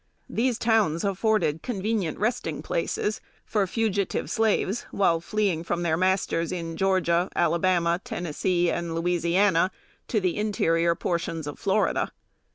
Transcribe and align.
These 0.27 0.57
towns 0.57 1.03
afforded 1.03 1.61
convenient 1.61 2.17
resting 2.17 2.63
places 2.63 3.21
for 3.45 3.67
fugitive 3.67 4.31
slaves, 4.31 4.83
while 4.89 5.21
fleeing 5.21 5.63
from 5.63 5.83
their 5.83 5.95
masters 5.95 6.51
in 6.51 6.75
Georgia, 6.75 7.29
Alabama, 7.35 8.01
Tennessee 8.03 8.71
and 8.71 8.95
Louisiana, 8.95 9.69
to 10.07 10.19
the 10.19 10.37
interior 10.37 10.95
portions 10.95 11.45
of 11.45 11.59
Florida. 11.59 12.11